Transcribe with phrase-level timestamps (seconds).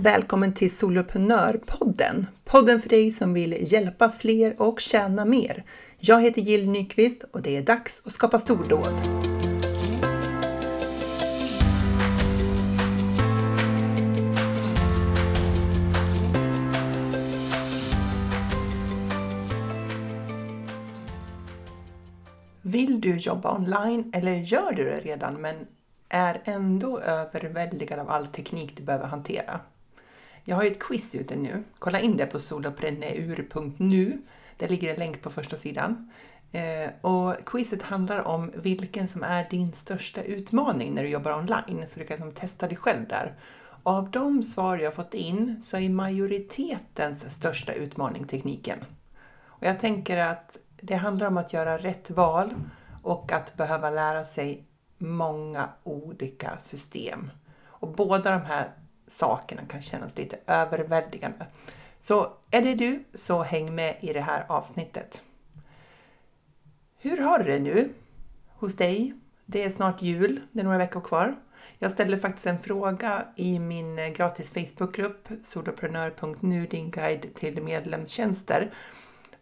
[0.00, 2.26] Välkommen till Soloprenörpodden!
[2.44, 5.64] Podden för dig som vill hjälpa fler och tjäna mer.
[5.98, 9.00] Jag heter Jill Nyqvist och det är dags att skapa stordåd.
[22.62, 25.56] Vill du jobba online eller gör du det redan men
[26.08, 29.60] är ändå överväldigad av all teknik du behöver hantera?
[30.44, 31.64] Jag har ju ett quiz ute nu.
[31.78, 34.22] Kolla in det på solopreneur.nu.
[34.56, 36.10] Där ligger en länk på första sidan.
[36.52, 41.86] Eh, och quizet handlar om vilken som är din största utmaning när du jobbar online,
[41.86, 43.34] så du kan liksom testa dig själv där.
[43.82, 48.84] Av de svar jag fått in så är majoritetens största utmaning tekniken.
[49.44, 52.54] Och jag tänker att det handlar om att göra rätt val
[53.02, 54.64] och att behöva lära sig
[54.98, 57.30] många olika system.
[57.64, 58.70] Och båda de här
[59.08, 61.46] sakerna kan kännas lite överväldigande.
[61.98, 65.22] Så är det du, så häng med i det här avsnittet.
[66.98, 67.92] Hur har du det nu
[68.48, 69.14] hos dig?
[69.46, 71.36] Det är snart jul, det är några veckor kvar.
[71.78, 78.74] Jag ställde faktiskt en fråga i min eh, gratis Facebookgrupp soloprenör.nu, din guide till medlemstjänster.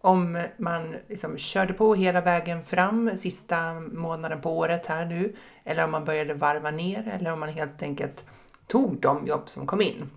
[0.01, 5.85] Om man liksom körde på hela vägen fram sista månaden på året här nu, eller
[5.85, 8.25] om man började varva ner, eller om man helt enkelt
[8.67, 10.11] tog de jobb som kom in.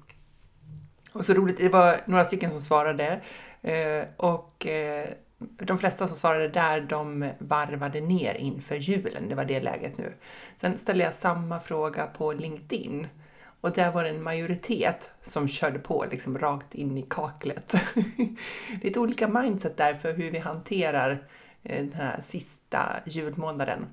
[1.12, 3.22] Och så roligt, det var några stycken som svarade
[3.62, 9.30] eh, och eh, de flesta som svarade där, de varvade ner inför julen.
[9.30, 10.14] Det var det läget nu.
[10.62, 13.08] Sen ställde jag samma fråga på LinkedIn
[13.62, 17.76] och där var det en majoritet som körde på liksom rakt in i kaklet.
[17.96, 21.28] det är lite olika mindset där för hur vi hanterar
[21.64, 23.86] eh, den här sista julmånaden.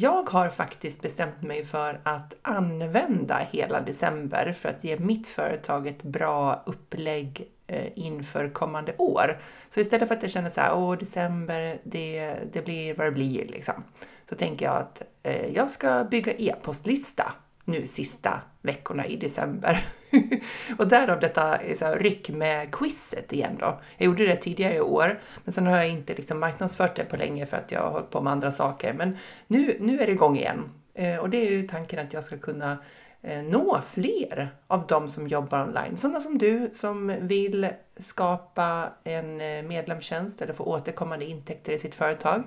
[0.00, 5.86] Jag har faktiskt bestämt mig för att använda hela december för att ge mitt företag
[5.86, 9.40] ett bra upplägg eh, inför kommande år.
[9.68, 13.10] Så istället för att jag känner så här, åh december, det, det blir vad det
[13.10, 13.84] blir liksom.
[14.28, 17.32] Så tänker jag att eh, jag ska bygga e-postlista
[17.64, 19.86] nu sista veckorna i december.
[20.78, 23.80] och därav detta eh, så här, ryck med quizet igen då.
[23.96, 27.16] Jag gjorde det tidigare i år, men sen har jag inte liksom marknadsfört det på
[27.16, 28.92] länge för att jag har hållit på med andra saker.
[28.92, 29.16] Men
[29.46, 30.70] nu, nu är det igång igen.
[30.94, 32.78] Eh, och det är ju tanken att jag ska kunna
[33.22, 35.96] eh, nå fler av de som jobbar online.
[35.96, 41.94] Sådana som du som vill skapa en eh, medlemstjänst eller få återkommande intäkter i sitt
[41.94, 42.42] företag.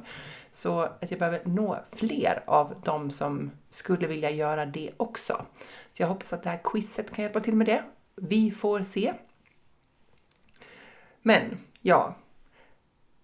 [0.52, 5.46] Så att jag behöver nå fler av de som skulle vilja göra det också.
[5.94, 7.84] Så jag hoppas att det här quizet kan hjälpa till med det.
[8.16, 9.14] Vi får se.
[11.22, 12.16] Men ja,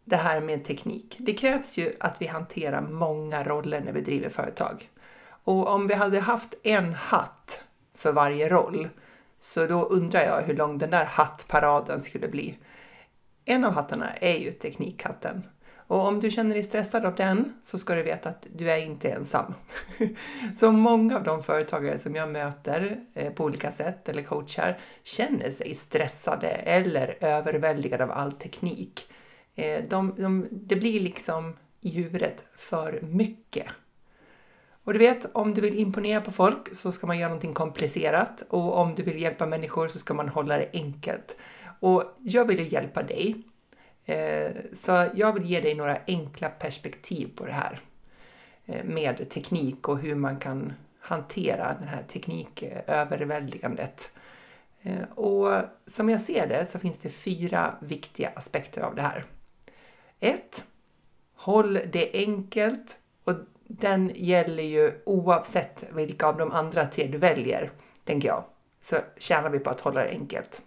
[0.05, 1.15] det här med teknik.
[1.19, 4.89] Det krävs ju att vi hanterar många roller när vi driver företag.
[5.43, 7.63] Och om vi hade haft en hatt
[7.95, 8.89] för varje roll
[9.39, 12.57] så då undrar jag hur lång den där hattparaden skulle bli.
[13.45, 15.43] En av hattarna är ju teknikhatten.
[15.89, 18.77] Och om du känner dig stressad av den så ska du veta att du är
[18.77, 19.53] inte ensam.
[20.55, 25.51] Så många av de företagare som jag möter eh, på olika sätt eller coachar känner
[25.51, 29.11] sig stressade eller överväldigade av all teknik.
[29.55, 33.65] Eh, de, de, det blir liksom i huvudet för mycket.
[34.83, 38.43] Och du vet, om du vill imponera på folk så ska man göra någonting komplicerat
[38.49, 41.37] och om du vill hjälpa människor så ska man hålla det enkelt.
[41.79, 43.43] Och jag vill ju hjälpa dig
[44.09, 47.79] Eh, så jag vill ge dig några enkla perspektiv på det här
[48.65, 54.09] eh, med teknik och hur man kan hantera det här tekniköverväldigandet.
[54.81, 59.25] Eh, och som jag ser det så finns det fyra viktiga aspekter av det här.
[60.19, 60.63] 1.
[61.35, 63.33] Håll det enkelt och
[63.67, 67.71] den gäller ju oavsett vilka av de andra tre du väljer,
[68.03, 68.43] tänker jag.
[68.81, 70.61] Så tjänar vi på att hålla det enkelt.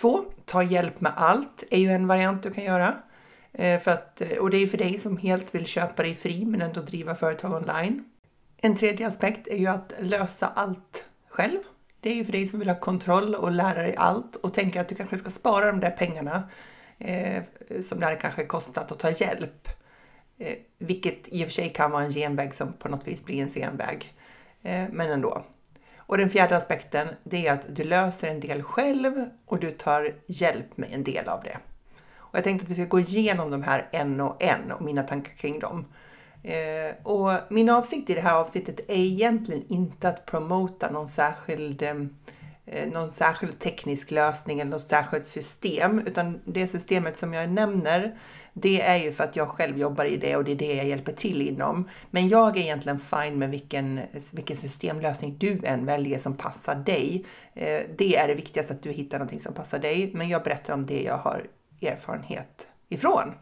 [0.00, 2.94] Två, ta hjälp med allt är ju en variant du kan göra.
[3.52, 6.44] Eh, för att, eh, och det är för dig som helt vill köpa dig fri
[6.44, 8.04] men ändå driva företag online.
[8.56, 11.58] En tredje aspekt är ju att lösa allt själv.
[12.00, 14.80] Det är ju för dig som vill ha kontroll och lära dig allt och tänka
[14.80, 16.48] att du kanske ska spara de där pengarna
[16.98, 17.42] eh,
[17.80, 19.68] som det hade kanske kostat att ta hjälp.
[20.38, 23.42] Eh, vilket i och för sig kan vara en genväg som på något vis blir
[23.42, 24.14] en senväg.
[24.62, 25.44] Eh, men ändå.
[26.10, 29.12] Och den fjärde aspekten, det är att du löser en del själv
[29.46, 31.58] och du tar hjälp med en del av det.
[32.16, 35.02] Och jag tänkte att vi ska gå igenom de här en och en och mina
[35.02, 35.84] tankar kring dem.
[36.42, 41.82] Eh, och min avsikt i det här avsnittet är egentligen inte att promota någon särskild
[41.82, 41.94] eh,
[42.66, 48.18] eh någon särskild teknisk lösning eller något särskilt system, utan det systemet som jag nämner,
[48.52, 50.86] det är ju för att jag själv jobbar i det och det är det jag
[50.86, 51.88] hjälper till inom.
[52.10, 54.00] Men jag är egentligen fine med vilken,
[54.32, 57.24] vilken systemlösning du än väljer som passar dig.
[57.54, 60.74] Eh, det är det viktigaste att du hittar någonting som passar dig, men jag berättar
[60.74, 61.46] om det jag har
[61.82, 63.34] erfarenhet ifrån.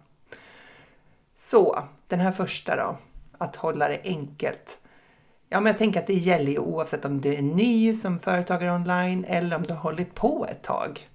[1.36, 2.98] Så, den här första då,
[3.38, 4.78] att hålla det enkelt.
[5.48, 8.72] Ja, men jag tänker att det gäller ju oavsett om du är ny som företagare
[8.74, 11.08] online eller om du har hållit på ett tag.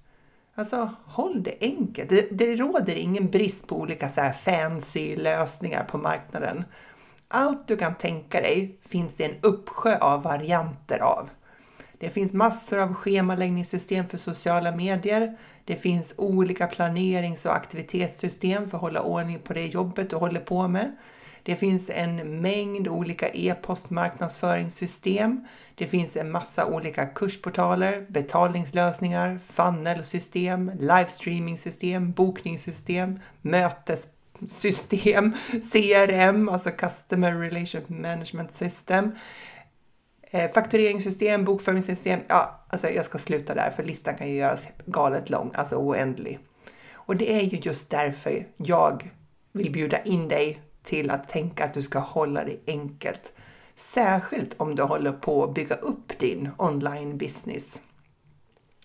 [0.54, 2.10] Alltså, håll det enkelt.
[2.10, 6.64] Det, det råder ingen brist på olika så här fancy lösningar på marknaden.
[7.28, 11.30] Allt du kan tänka dig finns det en uppsjö av varianter av.
[11.98, 15.38] Det finns massor av schemaläggningssystem för sociala medier.
[15.64, 20.40] Det finns olika planerings och aktivitetssystem för att hålla ordning på det jobbet du håller
[20.40, 20.96] på med.
[21.46, 25.46] Det finns en mängd olika e-postmarknadsföringssystem.
[25.74, 35.32] Det finns en massa olika kursportaler, betalningslösningar, funnelsystem, livestreamingsystem, bokningssystem, mötessystem,
[35.72, 39.12] CRM, alltså Customer Relation Management System,
[40.22, 42.20] eh, faktureringssystem, bokföringssystem.
[42.28, 46.38] Ja, alltså jag ska sluta där för listan kan ju göras galet lång, alltså oändlig.
[46.92, 49.10] Och det är ju just därför jag
[49.52, 53.32] vill bjuda in dig till att tänka att du ska hålla det enkelt.
[53.76, 57.80] Särskilt om du håller på att bygga upp din online business.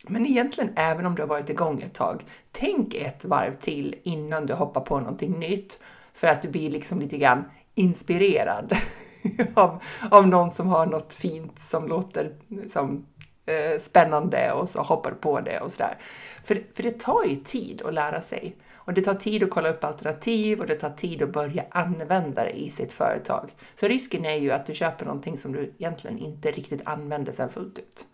[0.07, 4.45] Men egentligen även om du har varit igång ett tag, tänk ett varv till innan
[4.45, 5.79] du hoppar på någonting nytt
[6.13, 7.43] för att du blir liksom lite grann
[7.75, 8.77] inspirerad
[9.53, 12.31] av, av någon som har något fint som låter
[12.67, 13.05] som
[13.45, 15.97] eh, spännande och så hoppar på det och sådär.
[16.43, 18.55] För, för det tar ju tid att lära sig.
[18.89, 22.43] Och det tar tid att kolla upp alternativ och det tar tid att börja använda
[22.43, 23.51] det i sitt företag.
[23.75, 27.49] Så risken är ju att du köper någonting som du egentligen inte riktigt använder sen
[27.49, 28.05] fullt ut.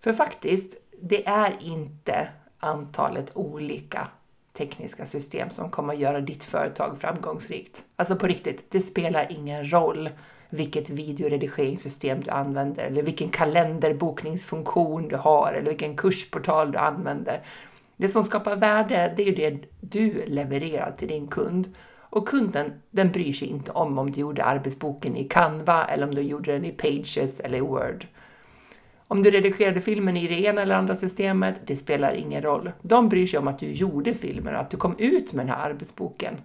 [0.00, 2.28] För faktiskt, det är inte
[2.58, 4.08] antalet olika
[4.52, 7.84] tekniska system som kommer att göra ditt företag framgångsrikt.
[7.96, 10.10] Alltså på riktigt, det spelar ingen roll
[10.50, 17.42] vilket videoredigeringssystem du använder eller vilken kalenderbokningsfunktion du har eller vilken kursportal du använder.
[17.96, 21.74] Det som skapar värde, det är ju det du levererar till din kund.
[22.10, 26.14] Och kunden, den bryr sig inte om om du gjorde arbetsboken i Canva eller om
[26.14, 28.06] du gjorde den i Pages eller i Word.
[29.08, 32.72] Om du redigerade filmen i det ena eller andra systemet, det spelar ingen roll.
[32.82, 35.54] De bryr sig om att du gjorde filmen och att du kom ut med den
[35.54, 36.40] här arbetsboken.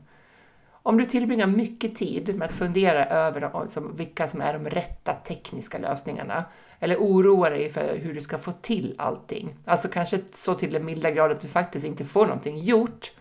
[0.84, 3.52] Om du tillbringar mycket tid med att fundera över
[3.98, 6.44] vilka som är de rätta tekniska lösningarna
[6.84, 10.86] eller oroar dig för hur du ska få till allting, alltså kanske så till den
[10.86, 13.12] milda grad att du faktiskt inte får någonting gjort,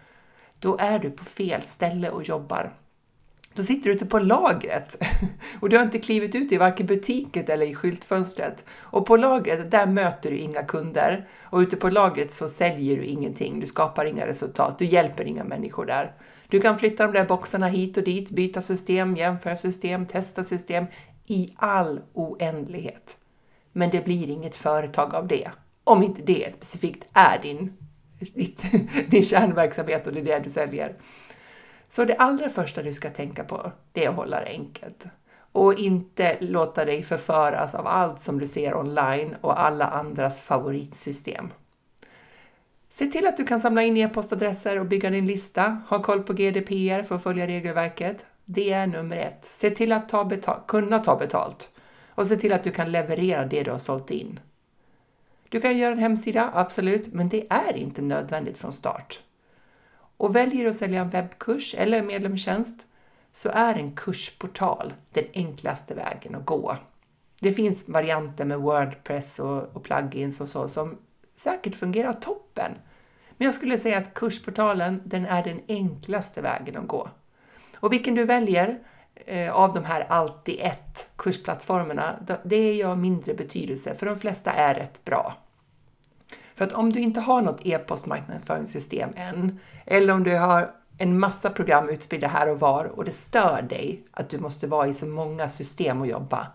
[0.59, 2.73] då är du på fel ställe och jobbar.
[3.55, 4.97] Då sitter du ute på lagret
[5.61, 8.65] och du har inte klivit ut i varken butiken eller i skyltfönstret.
[8.71, 11.29] Och på lagret, där möter du inga kunder.
[11.43, 15.45] Och ute på lagret så säljer du ingenting, du skapar inga resultat, du hjälper inga
[15.45, 16.13] människor där.
[16.49, 20.85] Du kan flytta de där boxarna hit och dit, byta system, jämföra system, testa system
[21.27, 23.17] i all oändlighet.
[23.73, 25.51] Men det blir inget företag av det.
[25.85, 27.77] Om inte det specifikt är din,
[29.11, 30.95] din kärnverksamhet och det är det du säljer.
[31.89, 35.07] Så det allra första du ska tänka på, det är att hålla det enkelt.
[35.53, 41.53] Och inte låta dig förföras av allt som du ser online och alla andras favoritsystem.
[42.91, 45.83] Se till att du kan samla in e-postadresser och bygga din lista.
[45.89, 48.27] Ha koll på GDPR för att följa regelverket.
[48.45, 49.45] Det är nummer ett.
[49.45, 51.70] Se till att ta betal- kunna ta betalt
[52.21, 54.41] och se till att du kan leverera det du har sålt in.
[55.49, 59.21] Du kan göra en hemsida, absolut, men det är inte nödvändigt från start.
[60.17, 62.87] Och väljer du att sälja en webbkurs eller en medlemstjänst
[63.33, 66.77] så är en kursportal den enklaste vägen att gå.
[67.41, 70.99] Det finns varianter med Wordpress och, och plugins och så som
[71.37, 72.73] säkert fungerar toppen.
[73.37, 77.11] Men jag skulle säga att kursportalen, den är den enklaste vägen att gå.
[77.77, 78.79] Och vilken du väljer
[79.27, 84.19] Eh, av de här allt i ett kursplattformarna, det är av mindre betydelse, för de
[84.19, 85.35] flesta är rätt bra.
[86.55, 91.51] För att om du inte har något e-postmarknadsföringssystem än, eller om du har en massa
[91.51, 95.07] program utspridda här och var och det stör dig att du måste vara i så
[95.07, 96.47] många system och jobba,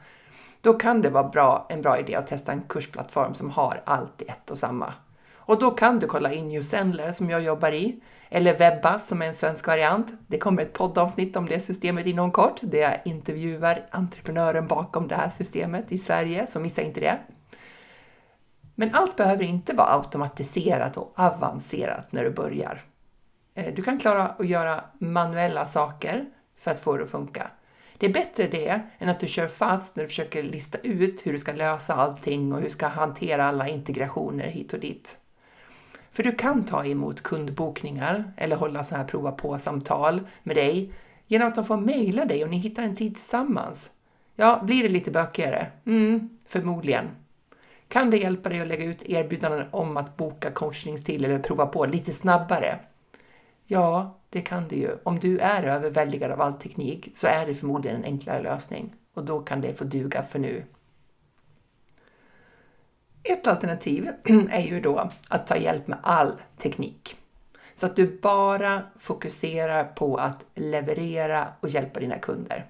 [0.61, 4.21] då kan det vara bra, en bra idé att testa en kursplattform som har allt
[4.21, 4.93] i ett och samma.
[5.35, 9.25] Och då kan du kolla in YouSendler som jag jobbar i, eller Webbas som är
[9.25, 10.07] en svensk variant.
[10.27, 15.15] Det kommer ett poddavsnitt om det systemet inom kort, där jag intervjuar entreprenören bakom det
[15.15, 17.19] här systemet i Sverige, så missa inte det.
[18.75, 22.81] Men allt behöver inte vara automatiserat och avancerat när du börjar.
[23.53, 26.25] Eh, du kan klara att göra manuella saker
[26.57, 27.51] för att få det att funka.
[27.97, 31.31] Det är bättre det än att du kör fast när du försöker lista ut hur
[31.31, 35.17] du ska lösa allting och hur du ska hantera alla integrationer hit och dit.
[36.15, 40.93] För du kan ta emot kundbokningar eller hålla så här prova på-samtal med dig
[41.27, 43.91] genom att de får mejla dig och ni hittar en tid tillsammans.
[44.35, 45.67] Ja, blir det lite bökigare?
[45.85, 47.05] Mm, förmodligen.
[47.87, 51.85] Kan det hjälpa dig att lägga ut erbjudanden om att boka coachningstid eller prova på
[51.85, 52.79] lite snabbare?
[53.65, 54.89] Ja, det kan det ju.
[55.03, 59.25] Om du är överväldigad av all teknik så är det förmodligen en enklare lösning och
[59.25, 60.63] då kan det få duga för nu.
[63.31, 64.09] Ett alternativ
[64.49, 67.17] är ju då att ta hjälp med all teknik.
[67.75, 72.65] Så att du bara fokuserar på att leverera och hjälpa dina kunder.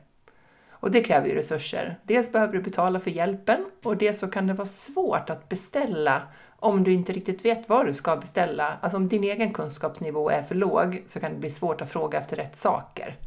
[0.69, 1.99] Och det kräver ju resurser.
[2.03, 6.21] Dels behöver du betala för hjälpen och dels så kan det vara svårt att beställa
[6.59, 8.77] om du inte riktigt vet vad du ska beställa.
[8.81, 12.19] Alltså om din egen kunskapsnivå är för låg så kan det bli svårt att fråga
[12.19, 13.17] efter rätt saker.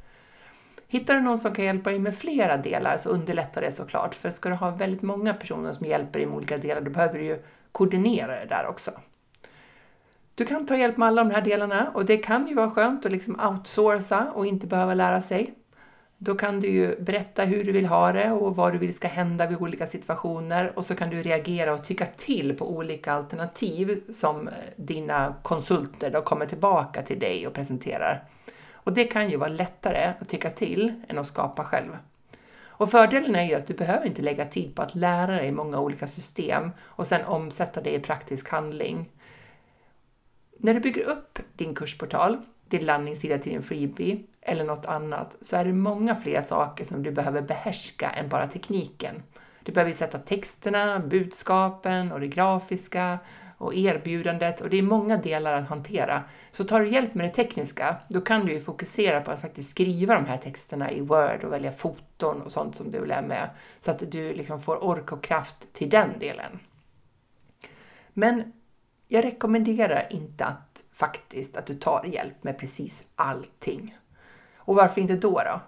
[0.91, 4.15] Hittar du någon som kan hjälpa dig med flera delar så underlättar det såklart.
[4.15, 7.19] För ska du ha väldigt många personer som hjälper dig med olika delar, då behöver
[7.19, 7.43] du ju
[7.73, 8.91] koordinera det där också.
[10.35, 13.07] Du kan ta hjälp med alla de här delarna och det kan ju vara skönt
[13.07, 15.55] att liksom outsourca och inte behöva lära sig.
[16.19, 19.09] Då kan du ju berätta hur du vill ha det och vad du vill ska
[19.09, 24.13] hända vid olika situationer och så kan du reagera och tycka till på olika alternativ
[24.13, 28.25] som dina konsulter då kommer tillbaka till dig och presenterar.
[28.89, 31.97] Och det kan ju vara lättare att tycka till än att skapa själv.
[32.61, 35.81] Och fördelen är ju att du behöver inte lägga tid på att lära dig många
[35.81, 39.11] olika system och sen omsätta det i praktisk handling.
[40.59, 42.37] När du bygger upp din kursportal,
[42.69, 47.03] din landningssida till din freebie eller något annat så är det många fler saker som
[47.03, 49.23] du behöver behärska än bara tekniken.
[49.63, 53.19] Du behöver sätta texterna, budskapen och det grafiska
[53.59, 56.23] och erbjudandet och det är många delar att hantera.
[56.51, 59.71] Så tar du hjälp med det tekniska, då kan du ju fokusera på att faktiskt
[59.71, 63.23] skriva de här texterna i Word och välja foton och sånt som du vill ha
[63.23, 63.51] med
[63.81, 66.59] så att du liksom får ork och kraft till den delen.
[68.13, 68.53] Men
[69.09, 73.99] jag rekommenderar inte att faktiskt att du tar hjälp med precis allting.
[74.57, 75.61] Och varför inte då då?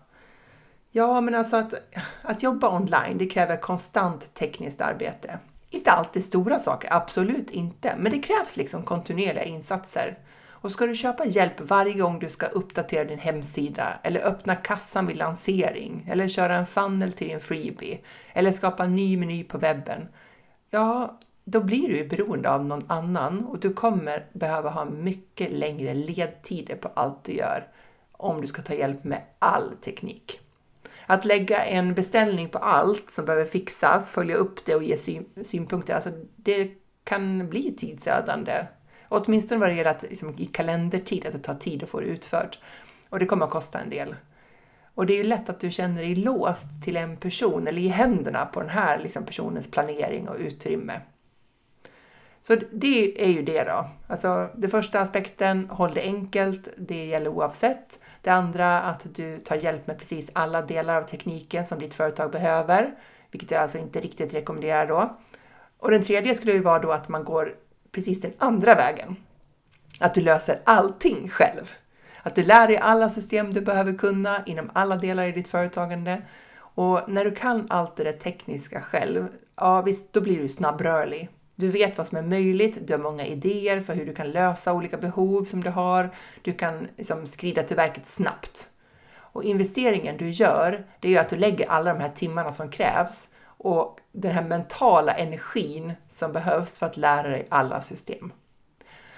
[0.90, 1.75] Ja, men alltså att,
[2.23, 5.38] att jobba online, det kräver konstant tekniskt arbete.
[5.70, 10.18] Inte alltid stora saker, absolut inte, men det krävs liksom kontinuerliga insatser.
[10.62, 15.06] Och ska du köpa hjälp varje gång du ska uppdatera din hemsida eller öppna kassan
[15.06, 17.98] vid lansering eller köra en funnel till din freebie
[18.32, 20.08] eller skapa en ny meny på webben,
[20.70, 25.50] ja, då blir du ju beroende av någon annan och du kommer behöva ha mycket
[25.50, 27.68] längre ledtider på allt du gör
[28.12, 30.40] om du ska ta hjälp med all teknik.
[31.11, 35.25] Att lägga en beställning på allt som behöver fixas, följa upp det och ge syn
[35.43, 36.71] synpunkter, alltså det
[37.05, 38.67] kan bli tidsödande.
[39.09, 42.07] Åtminstone vad det gäller att liksom, i kalendertid, att det tar tid att få det
[42.07, 42.59] utfört.
[43.09, 44.14] Och det kommer att kosta en del.
[44.95, 47.88] Och det är ju lätt att du känner dig låst till en person eller i
[47.88, 51.00] händerna på den här liksom, personens planering och utrymme.
[52.40, 53.90] Så det är ju det då.
[54.09, 57.99] Alltså, den första aspekten, håll det enkelt, det gäller oavsett.
[58.22, 62.30] Det andra, att du tar hjälp med precis alla delar av tekniken som ditt företag
[62.30, 62.94] behöver,
[63.30, 65.18] vilket jag alltså inte riktigt rekommenderar då.
[65.78, 67.54] Och den tredje skulle ju vara då att man går
[67.92, 69.16] precis den andra vägen.
[70.00, 71.70] Att du löser allting själv.
[72.22, 76.22] Att du lär dig alla system du behöver kunna inom alla delar i ditt företagande.
[76.56, 81.28] Och när du kan allt det där tekniska själv, ja visst, då blir du snabbrörlig.
[81.61, 84.73] Du vet vad som är möjligt, du har många idéer för hur du kan lösa
[84.73, 86.11] olika behov som du har.
[86.43, 88.69] Du kan liksom skrida till verket snabbt.
[89.12, 92.71] Och investeringen du gör, det är ju att du lägger alla de här timmarna som
[92.71, 98.33] krävs och den här mentala energin som behövs för att lära dig alla system.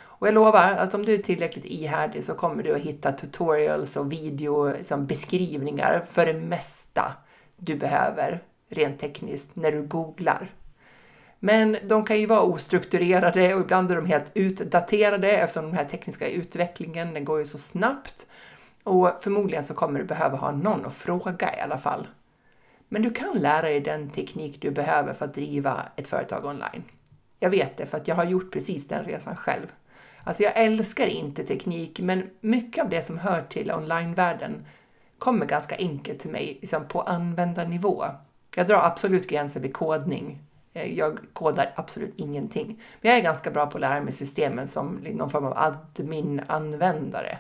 [0.01, 3.97] Och jag lovar att om du är tillräckligt ihärdig så kommer du att hitta tutorials
[3.97, 7.13] och videobeskrivningar liksom, för det mesta
[7.57, 10.51] du behöver rent tekniskt när du googlar.
[11.45, 15.85] Men de kan ju vara ostrukturerade och ibland är de helt utdaterade eftersom den här
[15.85, 18.27] tekniska utvecklingen den går ju så snabbt.
[18.85, 22.07] Och förmodligen så kommer du behöva ha någon att fråga i alla fall.
[22.89, 26.83] Men du kan lära dig den teknik du behöver för att driva ett företag online.
[27.39, 29.67] Jag vet det för att jag har gjort precis den resan själv.
[30.25, 34.67] Alltså jag älskar inte teknik, men mycket av det som hör till onlinevärlden
[35.19, 38.05] kommer ganska enkelt till mig liksom på användarnivå.
[38.57, 40.39] Jag drar absolut gränser vid kodning,
[40.73, 42.83] Eh, jag kodar absolut ingenting.
[43.01, 47.39] Men jag är ganska bra på att lära mig systemen som någon form av admin-användare.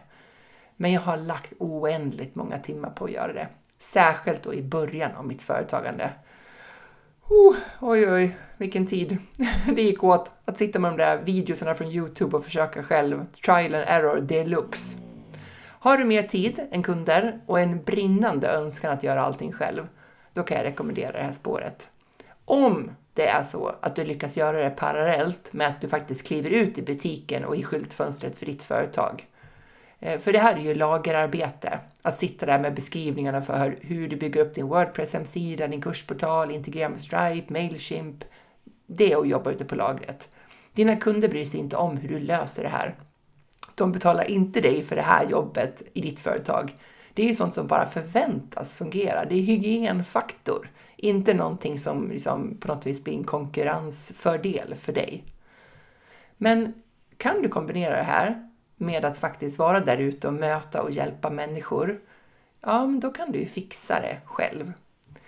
[0.76, 3.48] Men jag har lagt oändligt många timmar på att göra det.
[3.78, 6.10] Särskilt då i början av mitt företagande.
[7.28, 9.18] Oh, oj, oj, vilken tid
[9.76, 13.26] det gick åt att sitta med de där videorna från Youtube och försöka själv.
[13.44, 14.98] Trial and error deluxe.
[15.64, 19.86] Har du mer tid än kunder och en brinnande önskan att göra allting själv,
[20.32, 21.88] då kan jag rekommendera det här spåret.
[22.44, 26.50] Om det är så att du lyckas göra det parallellt med att du faktiskt kliver
[26.50, 29.26] ut i butiken och i skyltfönstret för ditt företag.
[30.00, 31.78] Eh, för det här är ju lagerarbete.
[32.02, 36.88] Att sitta där med beskrivningarna för hur du bygger upp din Wordpress-hemsida, din kursportal, integrera
[36.88, 38.24] med Stripe, Mailchimp.
[38.86, 40.28] Det är att jobba ute på lagret.
[40.72, 42.94] Dina kunder bryr sig inte om hur du löser det här.
[43.74, 46.76] De betalar inte dig för det här jobbet i ditt företag.
[47.14, 49.24] Det är ju sånt som bara förväntas fungera.
[49.24, 50.70] Det är hygienfaktor,
[51.02, 55.24] inte någonting som liksom på något vis blir en konkurrensfördel för dig.
[56.36, 56.74] Men
[57.16, 61.30] kan du kombinera det här med att faktiskt vara där ute och möta och hjälpa
[61.30, 62.00] människor,
[62.60, 64.72] ja, men då kan du ju fixa det själv.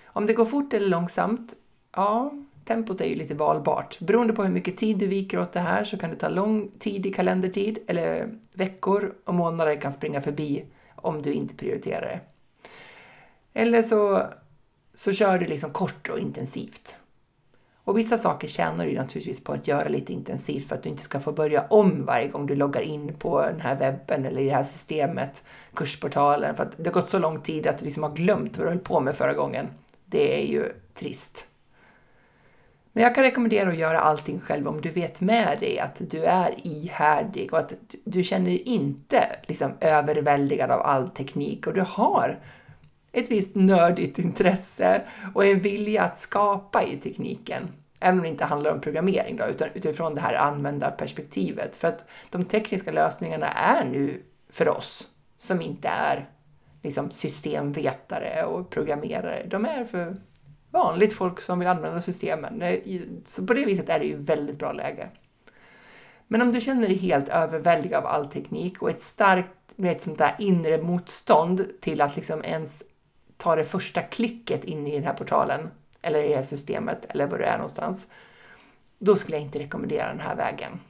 [0.04, 1.54] Om det går fort eller långsamt,
[1.96, 2.32] ja,
[2.64, 3.98] tempot är ju lite valbart.
[4.00, 6.70] Beroende på hur mycket tid du viker åt det här så kan det ta lång
[6.78, 10.64] tid i kalendertid eller veckor och månader kan springa förbi
[10.96, 12.20] om du inte prioriterar det.
[13.60, 14.22] Eller så,
[14.94, 16.96] så kör du liksom kort och intensivt.
[17.84, 21.02] Och vissa saker tjänar du naturligtvis på att göra lite intensivt för att du inte
[21.02, 24.44] ska få börja om varje gång du loggar in på den här webben eller i
[24.44, 28.02] det här systemet, kursportalen, för att det har gått så lång tid att du liksom
[28.02, 29.68] har glömt vad du höll på med förra gången.
[30.06, 31.46] Det är ju trist.
[32.92, 36.24] Men jag kan rekommendera att göra allting själv om du vet med dig att du
[36.24, 37.72] är ihärdig och att
[38.04, 42.38] du känner dig inte liksom överväldigad av all teknik och du har
[43.14, 45.02] ett visst nördigt intresse
[45.34, 47.68] och en vilja att skapa i tekniken.
[48.00, 51.76] Även om det inte handlar om programmering då, utan utifrån det här användarperspektivet.
[51.76, 56.28] För att de tekniska lösningarna är nu för oss som inte är
[56.82, 59.46] liksom systemvetare och programmerare.
[59.46, 60.16] De är för
[60.70, 62.62] vanligt folk som vill använda systemen.
[63.24, 65.08] Så på det viset är det ju väldigt bra läge.
[66.28, 69.48] Men om du känner dig helt överväldigad av all teknik och ett starkt
[69.82, 72.82] ett sånt där inre motstånd till att liksom ens
[73.44, 75.70] ta det första klicket in i den här portalen
[76.02, 78.06] eller i det här systemet eller var du är någonstans,
[78.98, 80.80] då skulle jag inte rekommendera den här vägen.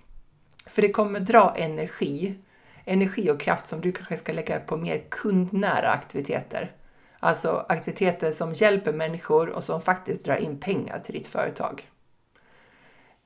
[0.66, 2.38] För det kommer dra energi,
[2.84, 6.72] energi och kraft som du kanske ska lägga på mer kundnära aktiviteter.
[7.20, 11.90] Alltså aktiviteter som hjälper människor och som faktiskt drar in pengar till ditt företag.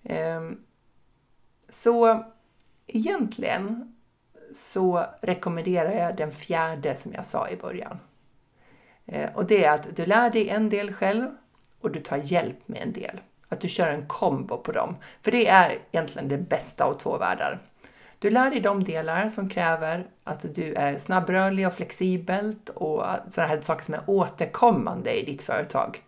[0.04, 0.60] Ehm,
[1.68, 2.24] så
[2.86, 3.96] egentligen
[4.52, 7.98] så rekommenderar jag den fjärde som jag sa i början.
[9.08, 11.30] Eh, och det är att du lär dig en del själv
[11.80, 13.20] och du tar hjälp med en del.
[13.48, 14.96] Att du kör en kombo på dem.
[15.22, 17.58] För det är egentligen det bästa av två världar.
[18.18, 23.52] Du lär dig de delar som kräver att du är snabbrörlig och flexibelt och sådana
[23.52, 26.02] här saker som är återkommande i ditt företag.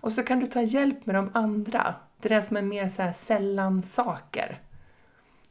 [0.00, 1.94] Och så kan du ta hjälp med de andra.
[2.20, 4.62] Det där som är mer så här sällan saker.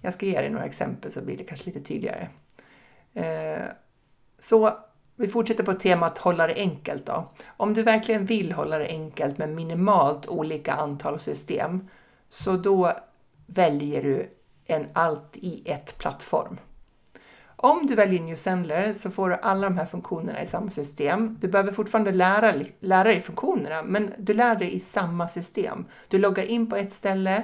[0.01, 2.27] Jag ska ge dig några exempel så blir det kanske lite tydligare.
[3.13, 3.63] Eh,
[4.39, 4.77] så
[5.15, 7.31] vi fortsätter på temat hålla det enkelt då.
[7.57, 11.87] Om du verkligen vill hålla det enkelt med minimalt olika antal system,
[12.29, 12.91] så då
[13.47, 14.29] väljer du
[14.65, 16.57] en allt i ett plattform.
[17.57, 21.37] Om du väljer New Sendler så får du alla de här funktionerna i samma system.
[21.41, 25.85] Du behöver fortfarande lära, lära dig funktionerna, men du lär dig i samma system.
[26.07, 27.43] Du loggar in på ett ställe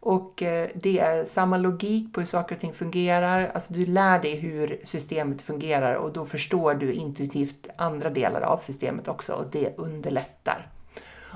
[0.00, 3.50] och eh, det är samma logik på hur saker och ting fungerar.
[3.54, 8.58] Alltså du lär dig hur systemet fungerar och då förstår du intuitivt andra delar av
[8.58, 10.70] systemet också och det underlättar.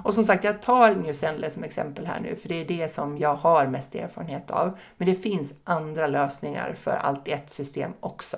[0.05, 2.93] Och som sagt, jag tar New Sendler som exempel här nu, för det är det
[2.93, 4.79] som jag har mest erfarenhet av.
[4.97, 8.37] Men det finns andra lösningar för allt i ett system också.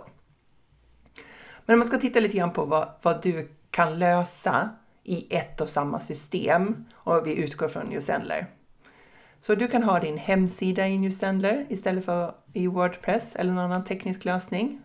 [1.67, 4.71] Men om man ska titta lite grann på vad, vad du kan lösa
[5.03, 8.47] i ett och samma system och vi utgår från New Sendler.
[9.40, 13.64] Så du kan ha din hemsida i New Sendler istället för i Wordpress eller någon
[13.64, 14.81] annan teknisk lösning.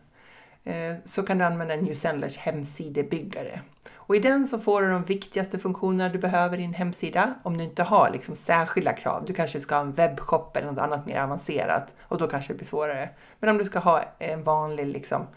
[0.63, 3.61] Eh, så kan du använda Newsendlers hemsidebyggare.
[3.93, 7.57] Och i den så får du de viktigaste funktionerna du behöver i din hemsida om
[7.57, 9.25] du inte har liksom särskilda krav.
[9.25, 12.57] Du kanske ska ha en webbshop eller något annat mer avancerat och då kanske det
[12.57, 13.09] blir svårare.
[13.39, 15.27] Men om du ska ha en vanlig liksom,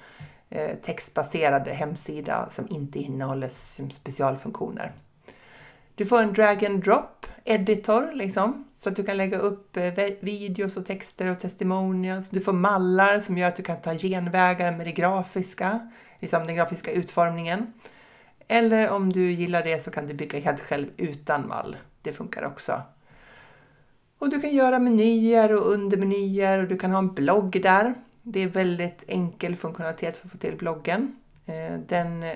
[0.50, 3.48] eh, textbaserad hemsida som inte innehåller
[3.92, 4.92] specialfunktioner.
[5.94, 9.92] Du får en drag and drop editor liksom, så att du kan lägga upp eh,
[10.20, 12.30] videos och texter och testimonials.
[12.30, 16.56] Du får mallar som gör att du kan ta genvägar med det grafiska, liksom den
[16.56, 17.72] grafiska utformningen.
[18.48, 21.76] Eller om du gillar det så kan du bygga helt själv utan mall.
[22.02, 22.82] Det funkar också.
[24.18, 27.94] Och du kan göra menyer och undermenyer och du kan ha en blogg där.
[28.22, 31.16] Det är väldigt enkel funktionalitet för att få till bloggen.
[31.46, 32.34] Eh, den, eh,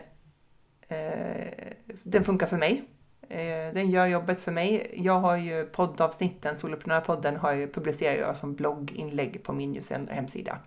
[2.02, 2.84] den funkar för mig.
[3.28, 4.90] Eh, den gör jobbet för mig.
[4.94, 10.58] Jag har ju poddavsnitten, Soloprenörpodden, har jag publicerar jag som blogginlägg på min hemsida.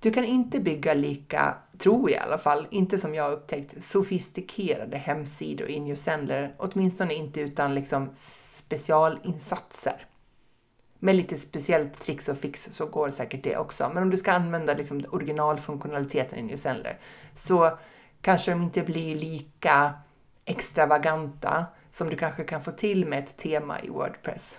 [0.00, 4.96] Du kan inte bygga lika, tror jag i alla fall, inte som jag upptäckt, sofistikerade
[4.96, 10.06] hemsidor i Newsendler, åtminstone inte utan liksom specialinsatser.
[10.98, 13.90] Med lite speciellt tricks och fix så går säkert det också.
[13.94, 16.98] Men om du ska använda liksom originalfunktionaliteten i Newsendler
[17.34, 17.78] så
[18.20, 19.94] kanske de inte blir lika
[20.46, 24.58] extravaganta som du kanske kan få till med ett tema i Wordpress.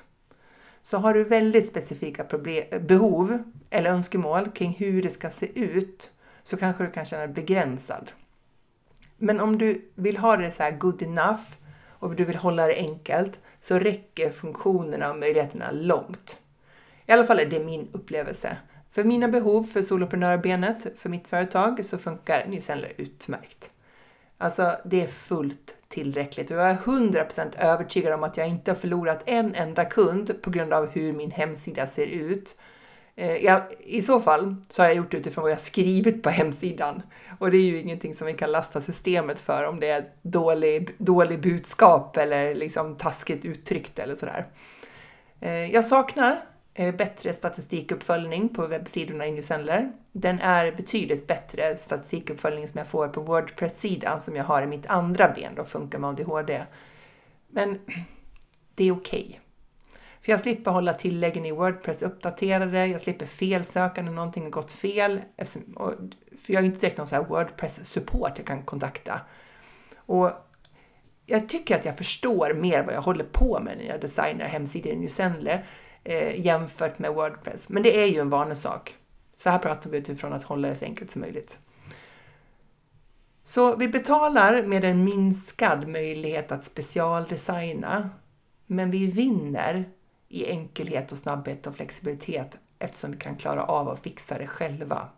[0.83, 6.11] Så har du väldigt specifika problem, behov eller önskemål kring hur det ska se ut
[6.43, 8.11] så kanske du kan känna dig begränsad.
[9.17, 11.43] Men om du vill ha det så här good enough
[11.99, 16.41] och du vill hålla det enkelt så räcker funktionerna och möjligheterna långt.
[17.05, 18.57] I alla fall är det min upplevelse.
[18.91, 23.71] För mina behov för soloprenörbenet, för mitt företag, så funkar Newsendler utmärkt.
[24.37, 28.75] Alltså, det är fullt tillräckligt och jag är 100% övertygad om att jag inte har
[28.75, 32.59] förlorat en enda kund på grund av hur min hemsida ser ut.
[33.15, 36.29] Eh, jag, I så fall så har jag gjort det utifrån vad jag skrivit på
[36.29, 37.01] hemsidan
[37.39, 40.95] och det är ju ingenting som vi kan lasta systemet för om det är dålig,
[40.97, 44.47] dålig budskap eller liksom taskigt uttryckt eller sådär.
[45.39, 46.41] Eh, jag saknar
[46.79, 49.91] Eh, bättre statistikuppföljning på webbsidorna i Newsendler.
[50.11, 54.85] Den är betydligt bättre statistikuppföljning som jag får på Wordpress-sidan som jag har i mitt
[54.85, 56.65] andra ben då, Funkar med ADHD.
[57.47, 57.79] Men
[58.75, 59.25] det är okej.
[59.27, 59.39] Okay.
[60.21, 64.71] För jag slipper hålla tilläggen i Wordpress uppdaterade, jag slipper felsöka när någonting har gått
[64.71, 65.21] fel.
[65.37, 69.21] För jag har ju inte direkt någon Wordpress-support jag kan kontakta.
[69.95, 70.31] Och
[71.25, 74.91] jag tycker att jag förstår mer vad jag håller på med när jag designar hemsidor
[74.91, 75.65] i Newsendler
[76.07, 77.69] eh, jämfört med Wordpress.
[77.69, 78.95] Men det är ju en vanesak.
[79.37, 81.59] Så här pratar vi utifrån att hålla det så enkelt som möjligt.
[83.43, 88.09] Så vi betalar med en minskad möjlighet att specialdesigna,
[88.65, 89.89] men vi vinner
[90.29, 95.09] i enkelhet och snabbhet och flexibilitet eftersom vi kan klara av att fixa det själva.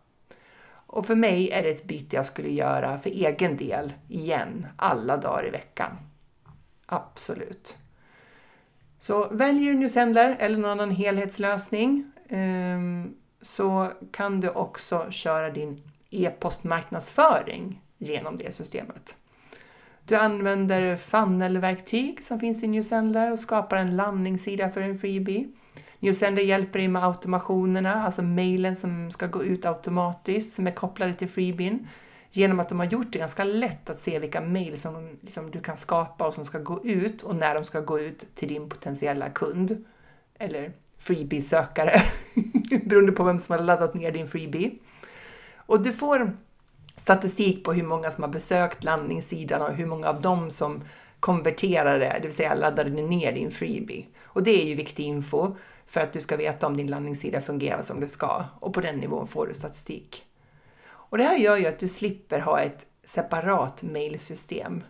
[0.72, 5.18] Och för mig är det ett byte jag skulle göra för egen del igen alla
[5.18, 5.98] dagar i veckan.
[6.86, 7.78] Absolut.
[9.00, 15.84] Så väljer du Newsendler eller någon annan helhetslösning ehm, så kan du också köra din
[16.10, 19.16] e-postmarknadsföring genom det systemet.
[20.06, 25.48] Du använder funnelverktyg som finns i Newsendler och skapar en landningssida för en freebie.
[26.00, 31.14] Newsender hjälper dig med automationerna, alltså mejlen som ska gå ut automatiskt som är kopplade
[31.14, 31.88] till freebien
[32.32, 35.60] genom att de har gjort det ganska lätt att se vilka mejl som liksom, du
[35.60, 38.70] kan skapa och som ska gå ut och när de ska gå ut till din
[38.70, 39.86] potentiella kund
[40.40, 42.02] eller freebie-sökare,
[42.86, 44.72] beroende på vem som har laddat ner din freebie.
[45.56, 46.38] Och du får
[46.96, 50.84] statistik på hur många som har besökt landningssidan och hur många av dem som
[51.20, 54.06] konverterade, det vill säga laddade ner din freebie.
[54.24, 57.82] Och det är ju viktig info för att du ska veta om din landningssida fungerar
[57.82, 60.26] som det ska och på den nivån får du statistik.
[61.10, 64.84] Och det här gör ju att du slipper ha ett separat mailsystem.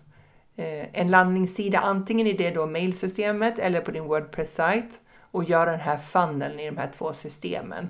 [0.55, 5.01] Eh, en landningssida antingen i det då mailsystemet eller på din Wordpress-sajt
[5.31, 7.89] och göra den här funneln i de här två systemen.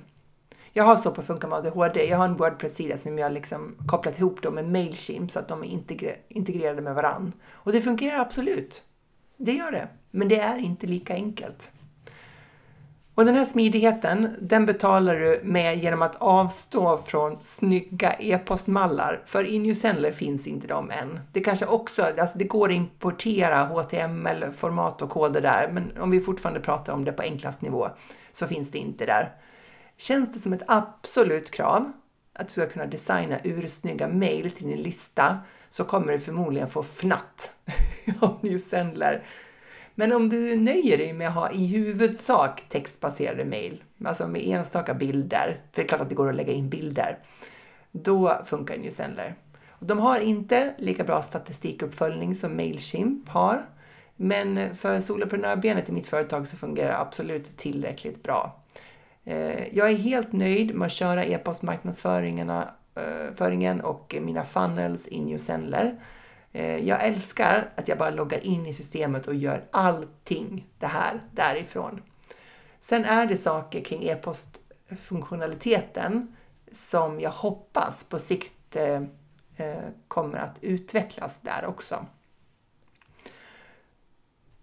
[0.73, 4.19] Jag har så på Funka med ADHD, jag har en Wordpress-sida som jag liksom kopplat
[4.19, 5.81] ihop då med Mailchimp så att de är
[6.27, 7.33] integrerade med varann.
[7.51, 8.83] Och det fungerar absolut.
[9.37, 9.87] Det gör det.
[10.11, 11.71] Men det är inte lika enkelt.
[13.19, 19.21] Och den här smidigheten, den betalar du med genom att avstå från snygga e-postmallar.
[19.25, 21.19] För i New Sendler finns inte de än.
[21.33, 26.19] Det kanske också, alltså det går att importera HTML-format och koder där, men om vi
[26.19, 27.89] fortfarande pratar om det på enklast nivå
[28.31, 29.35] så finns det inte där.
[29.97, 31.91] Känns det som ett absolut krav
[32.33, 35.37] att du ska kunna designa ursnygga mejl till din lista
[35.69, 37.53] så kommer du förmodligen få fnatt
[38.19, 39.23] av New Sendler
[39.99, 44.93] men om du nöjer dig med att ha i huvudsak textbaserade mejl, alltså med enstaka
[44.93, 47.17] bilder, för det är klart att det går att lägga in bilder,
[47.91, 49.35] då funkar Newsendler.
[49.79, 53.65] De har inte lika bra statistikuppföljning som Mailchimp har,
[54.15, 58.63] men för soloprenörbenet i mitt företag så fungerar det absolut tillräckligt bra.
[59.25, 65.95] Eh, jag är helt nöjd med att köra e-postmarknadsföringen eh, och mina funnels i Newsendler.
[66.51, 71.21] Eh, jag älskar att jag bara loggar in i systemet och gör allting det här
[71.31, 72.01] därifrån.
[72.81, 76.35] Sen är det saker kring e-postfunktionaliteten
[76.71, 79.01] som jag hoppas på sikt eh,
[79.55, 82.05] eh, kommer att utvecklas där också.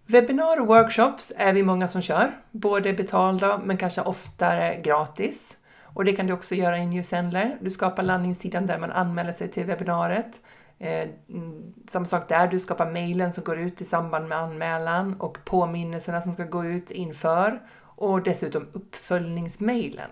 [0.05, 5.57] Webbinar och workshops är vi många som kör, både betalda men kanske oftare gratis.
[5.81, 7.57] Och det kan du också göra i Newsendler.
[7.61, 10.39] Du skapar landningssidan där man anmäler sig till webbinariet.
[10.79, 15.15] Eh, mm, samma sak där, du skapar mejlen som går ut i samband med anmälan
[15.19, 20.09] och påminnelserna som ska gå ut inför och dessutom uppföljningsmejlen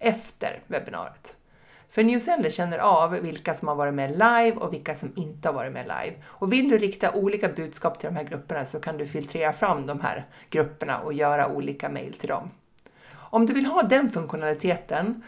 [0.00, 1.34] efter webbinariet.
[1.90, 5.54] För Newsender känner av vilka som har varit med live och vilka som inte har
[5.54, 6.16] varit med live.
[6.24, 9.86] Och vill du rikta olika budskap till de här grupperna så kan du filtrera fram
[9.86, 12.50] de här grupperna och göra olika mejl till dem.
[13.10, 15.22] Om du vill ha den funktionaliteten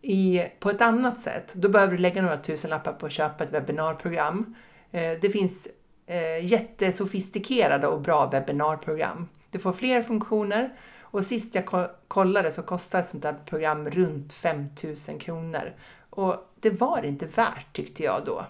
[0.00, 3.52] i, på ett annat sätt, då behöver du lägga några tusenlappar på att köpa ett
[3.52, 4.54] webbinarprogram.
[4.90, 5.68] Eh, det finns
[6.06, 9.28] eh, jättesofistikerade och bra webbinarprogram.
[9.50, 14.32] Du får fler funktioner och sist jag kollade så kostade ett sånt där program runt
[14.32, 15.72] 5000 kronor.
[16.10, 18.46] Och det var det inte värt tyckte jag då.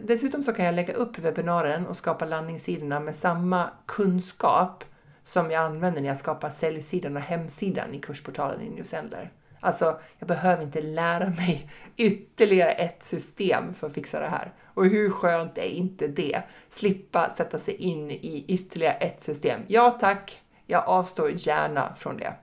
[0.00, 4.84] Dessutom så kan jag lägga upp webbinaren och skapa landningssidorna med samma kunskap
[5.22, 9.30] som jag använder när jag skapar säljsidan och hemsidan i kursportalen i Newsender.
[9.64, 14.52] Alltså, jag behöver inte lära mig ytterligare ett system för att fixa det här.
[14.64, 16.42] Och hur skönt är inte det?
[16.70, 19.60] Slippa sätta sig in i ytterligare ett system.
[19.66, 22.34] Ja tack, jag avstår gärna från det.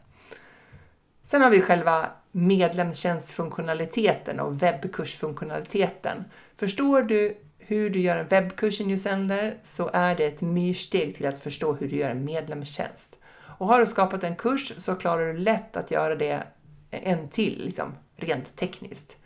[1.23, 6.23] Sen har vi själva medlemstjänstfunktionaliteten och webbkursfunktionaliteten.
[6.58, 11.25] Förstår du hur du gör en webbkurs i Newsender så är det ett myrsteg till
[11.25, 13.17] att förstå hur du gör en medlemstjänst.
[13.58, 16.43] Och har du skapat en kurs så klarar du lätt att göra det
[16.91, 19.17] en till, liksom, rent tekniskt.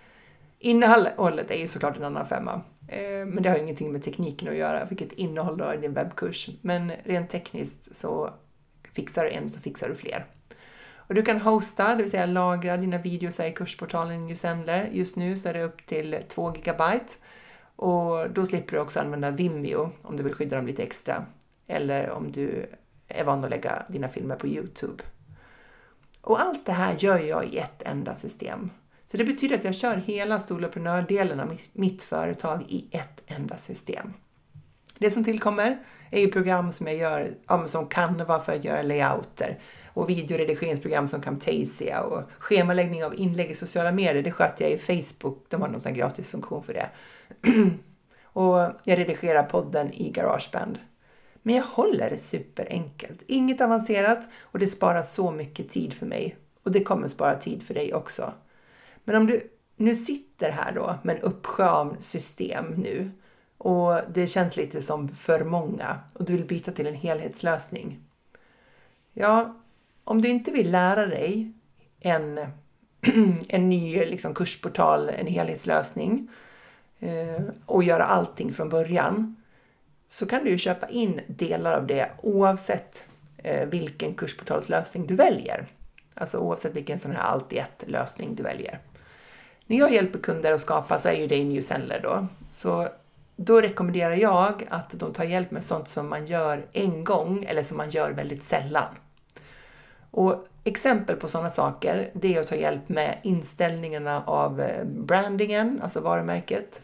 [0.60, 4.56] Innehållet är ju såklart en annan femma, eh, men det har ingenting med tekniken att
[4.56, 6.50] göra, vilket innehåll du har i din webbkurs.
[6.62, 8.30] Men rent tekniskt så
[8.94, 10.26] fixar du en så fixar du fler.
[10.96, 14.90] Och du kan hosta, det vill säga lagra dina videos i kursportalen i Newsendler.
[14.92, 16.84] Just nu så är det upp till 2 GB
[17.76, 21.26] och då slipper du också använda Vimeo om du vill skydda dem lite extra.
[21.68, 22.66] Eller om du
[23.08, 25.04] är van att lägga dina filmer på Youtube.
[26.24, 28.70] Och allt det här gör jag i ett enda system.
[29.08, 34.14] Så det betyder att jag kör hela soloprenördelen av mitt, företag i ett enda system.
[34.98, 35.78] Det som tillkommer
[36.12, 37.30] är ju program som jag gör,
[37.68, 39.60] som Canva för att göra layouter
[39.94, 44.78] och videoredigeringsprogram som Camtasia och schemaläggning av inlägg i sociala medier, det sköter jag i
[44.78, 45.46] Facebook.
[45.50, 46.90] De har någon sån gratis funktion för det.
[48.24, 50.80] och jag redigerar podden i Garageband.
[51.44, 53.24] Men jag håller det superenkelt.
[53.28, 56.38] Inget avancerat och det sparar så mycket tid för mig.
[56.64, 58.34] Och det kommer spara tid för dig också.
[59.04, 63.12] Men om du nu sitter här då med en uppsjö av system nu
[63.58, 68.00] och det känns lite som för många och du vill byta till en helhetslösning.
[69.14, 69.56] Ja,
[70.04, 71.52] om du inte vill lära dig
[72.00, 72.40] en,
[73.50, 76.28] en ny liksom, kursportal, en helhetslösning
[77.00, 79.36] eh, och göra allting från början
[80.14, 83.06] så kan du ju köpa in delar av det oavsett
[83.38, 85.68] eh, vilken kursportalslösning du väljer.
[86.14, 88.80] Alltså oavsett vilken sån här allt i ett lösning du väljer.
[89.66, 92.28] När jag hjälper kunder att skapa så är ju det i Newsendler då.
[92.50, 92.88] Så
[93.36, 97.64] då rekommenderar jag att de tar hjälp med sånt som man gör en gång eller
[97.64, 98.96] som man gör väldigt sällan.
[100.12, 105.80] Och exempel på sådana saker, det är att ta hjälp med inställningarna av eh, brandingen,
[105.84, 106.82] alltså varumärket,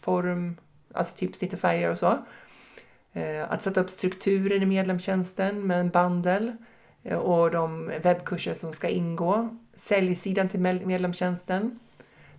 [0.00, 0.56] form,
[0.92, 2.18] alltså typ snitt och färger och så.
[3.16, 6.52] Eh, att sätta upp strukturen i medlemstjänsten med en bandel
[7.02, 9.48] eh, och de webbkurser som ska ingå.
[9.74, 11.78] Säljsidan till medlemstjänsten.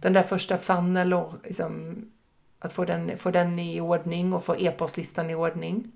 [0.02, 2.06] Den där första funnel och liksom
[2.60, 5.92] att få den, få den i ordning och få e-postlistan i ordning.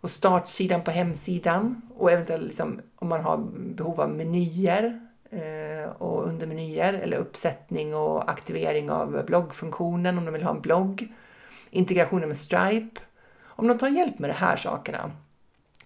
[0.00, 3.36] Och startsidan på hemsidan och eventuellt liksom, om man har
[3.74, 10.42] behov av menyer eh, och undermenyer eller uppsättning och aktivering av bloggfunktionen om de vill
[10.42, 11.08] ha en blogg.
[11.70, 13.00] Integrationen med Stripe
[13.56, 15.10] om de tar hjälp med de här sakerna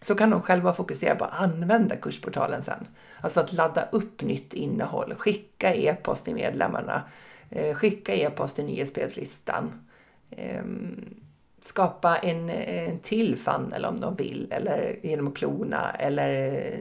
[0.01, 2.87] så kan de själva fokusera på att använda kursportalen sen.
[3.21, 7.03] Alltså att ladda upp nytt innehåll, skicka e-post till medlemmarna,
[7.51, 9.89] eh, skicka e-post till nyhetsbrevslistan,
[10.31, 11.15] ehm,
[11.61, 16.29] skapa en, en till funnel om de vill, eller genom att klona, eller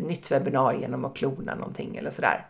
[0.01, 2.45] nytt webbinar genom att klona någonting eller sådär.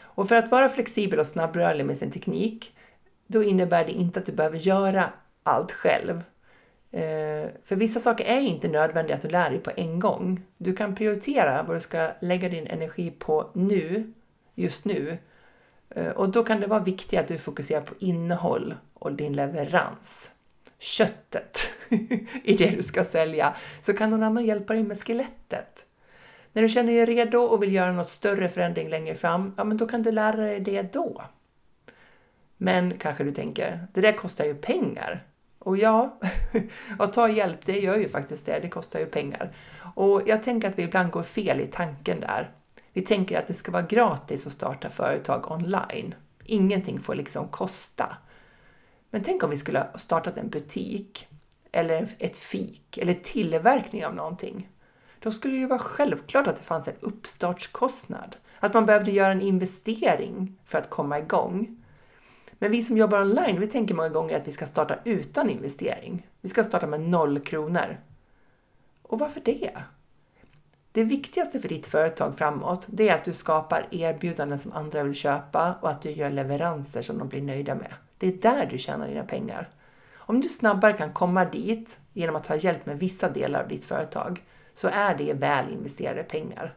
[0.00, 2.74] Och för att vara flexibel och snabbrörlig med sin teknik,
[3.26, 6.22] då innebär det inte att du behöver göra allt själv,
[6.90, 10.42] Eh, för vissa saker är inte nödvändiga att du lär dig på en gång.
[10.58, 14.12] Du kan prioritera vad du ska lägga din energi på nu,
[14.54, 15.18] just nu.
[15.90, 20.30] Eh, och då kan det vara viktigt att du fokuserar på innehåll och din leverans.
[20.78, 21.68] Köttet
[22.44, 23.54] i det du ska sälja.
[23.80, 25.86] Så kan någon annan hjälpa dig med skelettet.
[26.52, 29.76] När du känner dig redo och vill göra något större förändring längre fram, ja men
[29.76, 31.22] då kan du lära dig det då.
[32.56, 35.27] Men kanske du tänker, det där kostar ju pengar.
[35.68, 36.18] Och ja,
[36.98, 38.58] att ta hjälp, det gör ju faktiskt det.
[38.60, 39.52] Det kostar ju pengar.
[39.94, 42.50] Och jag tänker att vi ibland går fel i tanken där.
[42.92, 46.14] Vi tänker att det ska vara gratis att starta företag online.
[46.44, 48.16] Ingenting får liksom kosta.
[49.10, 51.28] Men tänk om vi skulle ha startat en butik
[51.72, 54.68] eller ett fik eller tillverkning av någonting.
[55.18, 58.36] Då skulle det ju vara självklart att det fanns en uppstartskostnad.
[58.60, 61.84] Att man behövde göra en investering för att komma igång.
[62.58, 66.26] Men vi som jobbar online, vi tänker många gånger att vi ska starta utan investering.
[66.40, 67.96] Vi ska starta med noll kronor.
[69.02, 69.70] Och varför det?
[70.92, 75.14] Det viktigaste för ditt företag framåt, det är att du skapar erbjudanden som andra vill
[75.14, 77.94] köpa och att du gör leveranser som de blir nöjda med.
[78.18, 79.68] Det är där du tjänar dina pengar.
[80.16, 83.84] Om du snabbare kan komma dit genom att ta hjälp med vissa delar av ditt
[83.84, 84.44] företag
[84.74, 86.74] så är det väl investerade pengar.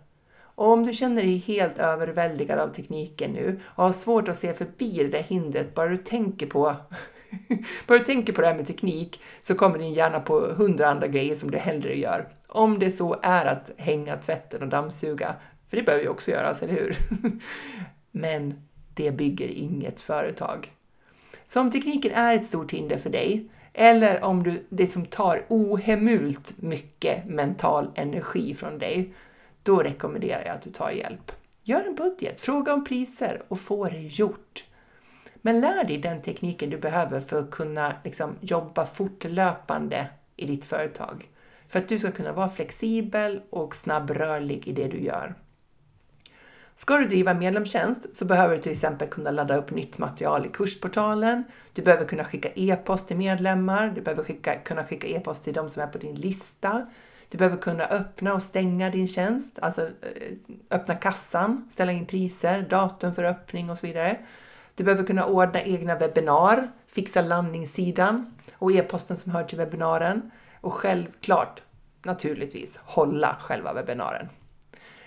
[0.56, 4.54] Och om du känner dig helt överväldigad av tekniken nu och har svårt att se
[4.54, 6.76] förbi det där hindret bara du tänker på
[7.88, 11.08] bara du tänker på det här med teknik så kommer din hjärna på hundra andra
[11.08, 12.28] grejer som du hellre gör.
[12.48, 15.36] Om det så är att hänga tvätten och dammsuga,
[15.70, 16.98] för det behöver ju också göras, eller hur?
[18.12, 18.54] Men
[18.94, 20.72] det bygger inget företag.
[21.46, 25.46] Så om tekniken är ett stort hinder för dig, eller om du, det som tar
[25.48, 29.14] ohemult mycket mental energi från dig,
[29.64, 31.32] då rekommenderar jag att du tar hjälp.
[31.64, 34.64] Gör en budget, fråga om priser och få det gjort.
[35.42, 40.66] Men lär dig den tekniken du behöver för att kunna liksom, jobba fortlöpande i ditt
[40.66, 41.30] företag.
[41.68, 45.36] För att du ska kunna vara flexibel och snabbrörlig i det du gör.
[46.76, 50.50] Ska du driva medlemstjänst så behöver du till exempel kunna ladda upp nytt material i
[50.50, 51.44] kursportalen.
[51.74, 53.92] Du behöver kunna skicka e-post till medlemmar.
[53.96, 56.88] Du behöver skicka, kunna skicka e-post till de som är på din lista.
[57.32, 59.88] Du behöver kunna öppna och stänga din tjänst, alltså eh,
[60.72, 64.18] öppna kassan, ställa in priser, datum för öppning och så vidare.
[64.76, 70.74] Du behöver kunna ordna egna webbinar, fixa landningssidan och e-posten som hör till webbinaren och
[70.74, 71.62] självklart,
[72.04, 74.30] naturligtvis, hålla själva webbinaren.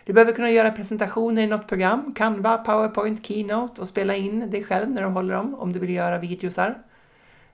[0.05, 4.65] Du behöver kunna göra presentationer i något program, Canva, PowerPoint, Keynote och spela in dig
[4.65, 6.79] själv när du håller dem om du vill göra videosar.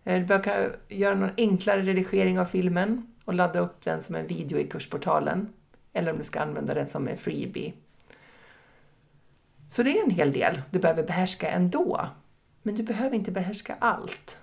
[0.05, 4.27] Eh, du behöver göra någon enklare redigering av filmen och ladda upp den som en
[4.27, 5.53] video i kursportalen.
[5.93, 7.73] Eller om du ska använda den som en freebie.
[9.69, 12.07] Så det är en hel del du behöver behärska ändå.
[12.63, 14.39] Men du behöver inte behärska allt.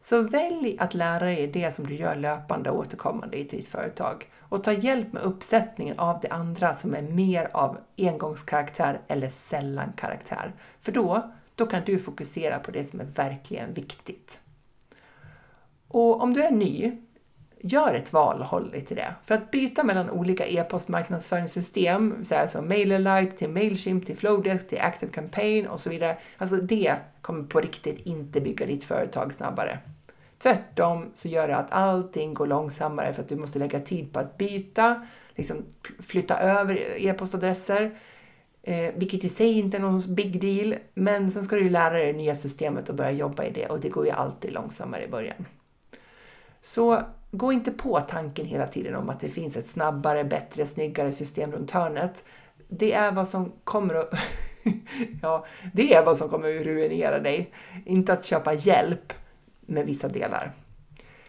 [0.00, 4.30] Så välj att lära dig det som du gör löpande och återkommande i ditt företag
[4.38, 9.92] och ta hjälp med uppsättningen av det andra som är mer av engångskaraktär eller sällan
[9.96, 10.52] karaktär.
[10.80, 14.40] För då, då kan du fokusera på det som är verkligen viktigt.
[15.88, 17.01] Och om du är ny,
[17.62, 19.14] gör ett val och håll dig till det.
[19.24, 24.80] För att byta mellan olika e-postmarknadsföringssystem, så här som MailerLite till Mailchimp till Flowdesk till
[24.80, 29.78] Active Campaign och så vidare, alltså det kommer på riktigt inte bygga ditt företag snabbare.
[30.38, 34.20] Tvärtom så gör det att allting går långsammare för att du måste lägga tid på
[34.20, 35.56] att byta, liksom
[36.00, 37.98] flytta över e-postadresser,
[38.62, 40.74] eh, vilket i sig inte är någon big deal.
[40.94, 43.66] Men sen ska du ju lära dig det nya systemet och börja jobba i det
[43.66, 45.46] och det går ju alltid långsammare i början.
[46.60, 51.12] Så gå inte på tanken hela tiden om att det finns ett snabbare, bättre, snyggare
[51.12, 52.24] system runt hörnet.
[52.68, 54.14] Det är vad som kommer att
[55.22, 57.52] ja, det är vad som kommer att ruinera dig.
[57.84, 59.12] Inte att köpa hjälp
[59.60, 60.52] med vissa delar.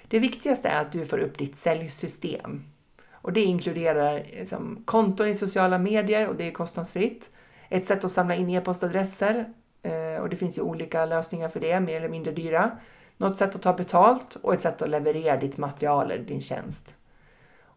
[0.07, 2.63] Det viktigaste är att du får upp ditt säljsystem.
[3.11, 7.29] Och det inkluderar liksom, konton i sociala medier och det är kostnadsfritt.
[7.69, 9.45] Ett sätt att samla in e-postadresser
[9.81, 12.71] eh, och det finns ju olika lösningar för det, mer eller mindre dyra.
[13.17, 16.95] Något sätt att ta betalt och ett sätt att leverera ditt material eller din tjänst.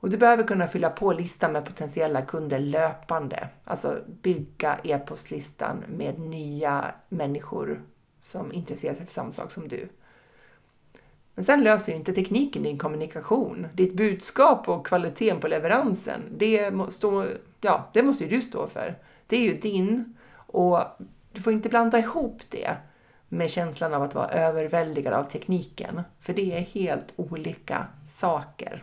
[0.01, 3.49] Och du behöver kunna fylla på listan med potentiella kunder löpande.
[3.65, 7.83] Alltså bygga e-postlistan med nya människor
[8.21, 9.89] som intresserar sig för samma sak som du.
[11.35, 13.67] Men sen löser ju inte tekniken din kommunikation.
[13.75, 17.27] Ditt budskap och kvaliteten på leveransen, det, stå,
[17.61, 18.99] ja, det måste ju du stå för.
[19.27, 20.79] Det är ju din och
[21.33, 22.77] du får inte blanda ihop det
[23.29, 28.83] med känslan av att vara överväldigad av tekniken, för det är helt olika saker.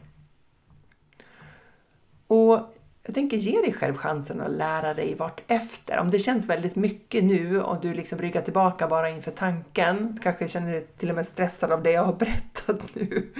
[2.28, 2.60] Och
[3.04, 6.00] jag tänker ge dig själv chansen att lära dig vart efter.
[6.00, 10.48] Om det känns väldigt mycket nu och du liksom ryggar tillbaka bara inför tanken, kanske
[10.48, 13.34] känner dig till och med stressad av det jag har berättat nu.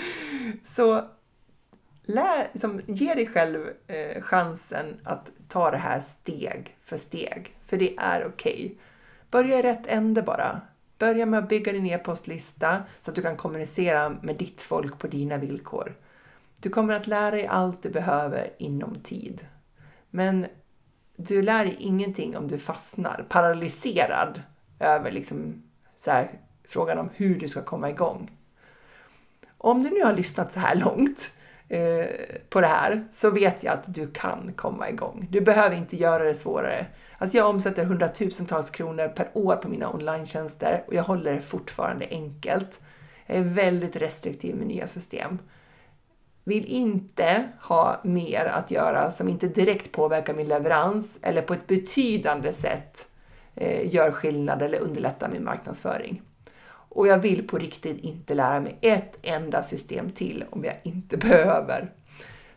[0.64, 1.06] Så
[2.04, 7.78] lär, liksom, ge dig själv eh, chansen att ta det här steg för steg, för
[7.78, 8.54] det är okej.
[8.54, 8.76] Okay.
[9.32, 10.62] Börja i rätt ände bara.
[11.04, 15.08] Börja med att bygga din e-postlista så att du kan kommunicera med ditt folk på
[15.08, 15.96] dina villkor.
[16.60, 19.48] Du kommer att lära dig allt du behöver inom tid.
[20.10, 20.46] Men
[21.16, 24.42] du lär dig ingenting om du fastnar paralyserad
[24.80, 25.64] över liksom
[25.96, 26.32] så här,
[26.68, 28.32] frågan om hur du ska komma igång.
[29.58, 31.32] Om du nu har lyssnat så här långt
[31.74, 32.06] eh,
[32.50, 35.28] på det här så vet jag att du kan komma igång.
[35.32, 36.86] Du behöver inte göra det svårare.
[37.18, 40.26] Alltså jag omsätter hundratusentals kronor per år på mina online
[40.88, 42.82] och jag håller det fortfarande enkelt.
[43.26, 45.40] Jag är väldigt restriktiv med nya system
[46.44, 51.68] vill inte ha mer att göra som inte direkt påverkar min leverans eller på ett
[51.68, 53.08] betydande sätt
[53.56, 56.22] eh, gör skillnad eller underlättar min marknadsföring.
[56.94, 61.18] Och jag vill på riktigt inte lära mig ett enda system till om jag inte
[61.28, 61.92] behöver.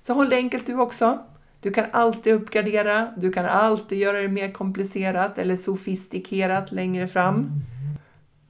[0.03, 1.19] Så håll det enkelt du också.
[1.61, 7.51] Du kan alltid uppgradera, du kan alltid göra det mer komplicerat eller sofistikerat längre fram.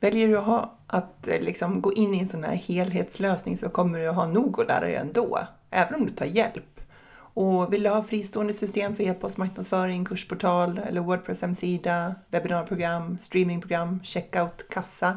[0.00, 3.68] Väljer du att, ha, att eh, liksom gå in i en sån här helhetslösning så
[3.68, 5.38] kommer du att ha nog att lära dig ändå,
[5.70, 6.80] även om du tar hjälp.
[7.16, 14.68] Och vill du ha fristående system för e-postmarknadsföring, kursportal eller Wordpress hemsida, webbinarprogram, streamingprogram, checkout,
[14.70, 15.16] kassa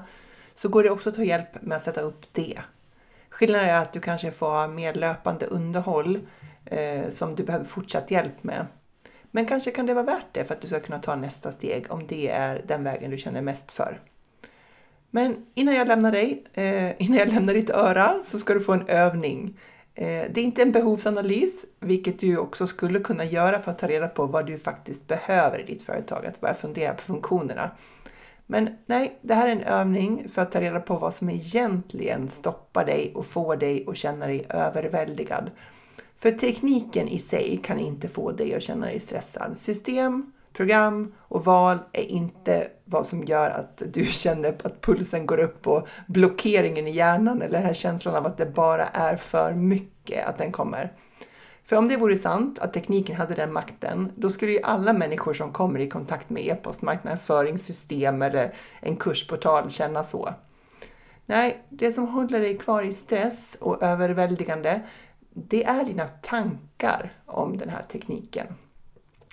[0.60, 2.60] så går det också att ta hjälp med att sätta upp det.
[3.30, 6.20] Skillnaden är att du kanske får ha mer löpande underhåll
[6.66, 8.66] eh, som du behöver fortsatt hjälp med.
[9.32, 11.86] Men kanske kan det vara värt det för att du ska kunna ta nästa steg
[11.90, 14.02] om det är den vägen du känner mest för.
[15.10, 18.74] Men innan jag lämnar dig, eh, innan jag lämnar ditt öra, så ska du få
[18.74, 19.58] en övning.
[19.96, 23.88] Eh, det är inte en behovsanalys, vilket du också skulle kunna göra för att ta
[23.88, 27.72] reda på vad du faktiskt behöver i ditt företag, att börja fundera på funktionerna.
[28.52, 32.30] Men nej, det här är en övning för att ta reda på vad som egentligen
[32.30, 35.52] stoppar dig och får dig att känna dig överväldigad.
[36.18, 39.60] För tekniken i sig kan inte få dig att känna dig stressad.
[39.60, 45.40] System, program och val är inte vad som gör att du känner att pulsen går
[45.40, 49.54] upp och blockeringen i hjärnan eller den här känslan av att det bara är för
[49.54, 50.94] mycket att den kommer.
[51.70, 55.34] För om det vore sant att tekniken hade den makten, då skulle ju alla människor
[55.34, 60.30] som kommer i kontakt med e-postmarknadsföringssystem eller en kursportal känna så.
[61.26, 64.82] Nej, det som håller dig kvar i stress och överväldigande,
[65.34, 68.48] det är dina tankar om den här tekniken.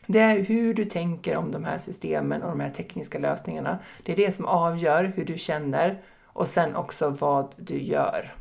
[0.07, 3.78] Det är hur du tänker om de här systemen och de här tekniska lösningarna.
[4.03, 8.37] Det är det som avgör hur du känner och sen också vad du gör.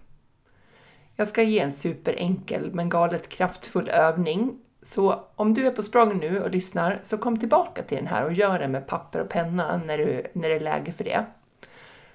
[1.15, 4.59] Jag ska ge en superenkel men galet kraftfull övning.
[4.81, 8.25] Så om du är på språng nu och lyssnar, så kom tillbaka till den här
[8.25, 11.25] och gör den med papper och penna när, du, när det är läge för det.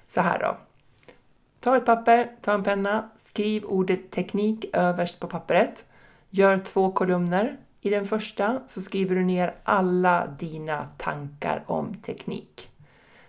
[0.05, 0.57] Så här då.
[1.59, 5.85] Ta ett papper, ta en penna, skriv ordet teknik överst på pappret.
[6.29, 7.57] Gör två kolumner.
[7.81, 12.69] I den första så skriver du ner alla dina tankar om teknik.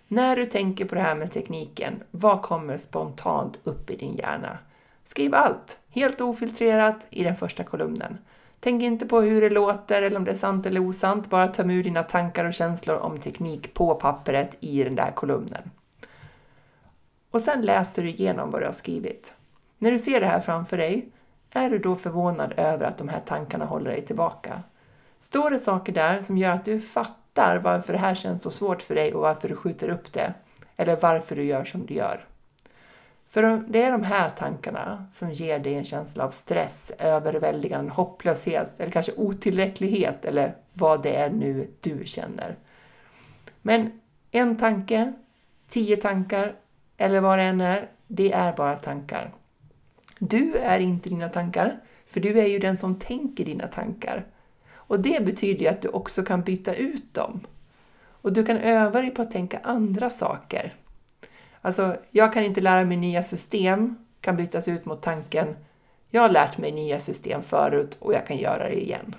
[0.09, 4.59] När du tänker på det här med tekniken, vad kommer spontant upp i din hjärna?
[5.05, 8.18] Skriv allt, helt ofiltrerat, i den första kolumnen.
[8.61, 11.70] Tänk inte på hur det låter eller om det är sant eller osant, bara töm
[11.70, 15.70] ur dina tankar och känslor om teknik på pappret i den där kolumnen.
[17.30, 19.34] Och sen läser du igenom vad du har skrivit.
[19.78, 21.09] När du ser det här framför dig,
[21.50, 24.62] är du då förvånad över att de här tankarna håller dig tillbaka?
[25.18, 28.82] Står det saker där som gör att du fattar varför det här känns så svårt
[28.82, 30.34] för dig och varför du skjuter upp det?
[30.76, 32.24] Eller varför du gör som du gör?
[33.33, 38.80] För det är de här tankarna som ger dig en känsla av stress, överväldigande, hopplöshet
[38.80, 42.57] eller kanske otillräcklighet eller vad det är nu du känner.
[43.62, 45.12] Men en tanke,
[45.68, 46.55] tio tankar
[46.97, 49.35] eller vad det än är, det är bara tankar.
[50.18, 54.26] Du är inte dina tankar, för du är ju den som tänker dina tankar.
[54.72, 57.47] Och det betyder ju att du också kan byta ut dem.
[58.03, 60.74] Och du kan öva dig på att tänka andra saker.
[61.63, 65.57] Alltså, jag kan inte lära mig nya system, kan bytas ut mot tanken
[66.15, 69.15] jag har lärt mig nya system förut och jag kan göra det igen.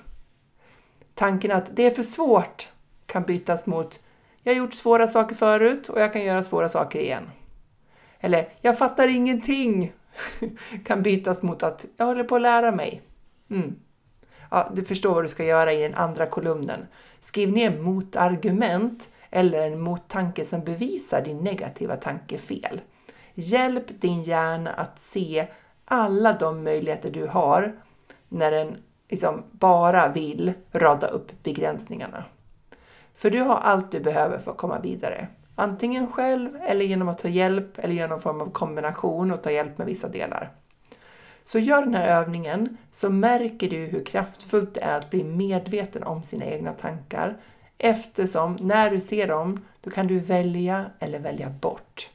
[1.14, 2.70] Tanken att det är för svårt
[3.06, 4.04] kan bytas mot
[4.44, 7.24] jag har gjort svåra saker förut och jag kan göra svåra saker igen.
[8.20, 9.94] Eller jag fattar ingenting
[10.86, 13.02] kan bytas mot att jag håller på att lära mig.
[13.50, 13.76] Mm.
[14.52, 16.88] Ja, du förstår vad du ska göra i den andra kolumnen.
[17.20, 22.81] Skriv ner motargument eller en mottanke som bevisar din negativa tanke fel.
[23.34, 25.47] Hjälp din hjärna att se
[25.86, 27.75] alla de möjligheter du har
[28.29, 28.77] när den
[29.09, 32.23] liksom bara vill rada upp begränsningarna.
[33.15, 35.27] För du har allt du behöver för att komma vidare.
[35.55, 39.51] Antingen själv eller genom att ta hjälp eller genom någon form av kombination och ta
[39.51, 40.51] hjälp med vissa delar.
[41.43, 46.03] Så gör den här övningen så märker du hur kraftfullt det är att bli medveten
[46.03, 47.38] om sina egna tankar
[47.78, 52.09] eftersom när du ser dem, då kan du välja eller välja bort.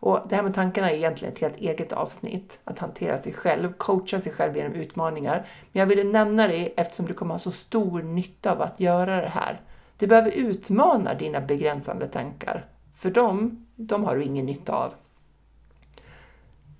[0.00, 3.72] Och det här med tankarna är egentligen ett helt eget avsnitt, att hantera sig själv,
[3.72, 5.46] coacha sig själv genom utmaningar.
[5.72, 9.20] Men jag ville nämna det eftersom du kommer ha så stor nytta av att göra
[9.20, 9.60] det här.
[9.98, 14.92] Du behöver utmana dina begränsande tankar, för dem, de har du ingen nytta av.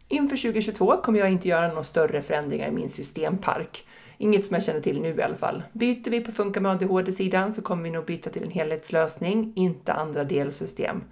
[0.09, 3.87] Inför 2022 kommer jag inte göra några större förändringar i min systempark.
[4.21, 5.63] Inget som jag känner till nu i alla fall.
[5.73, 9.93] Byter vi på Funka med ADHD-sidan så kommer vi nog byta till en helhetslösning, inte
[9.93, 11.03] andra delsystem.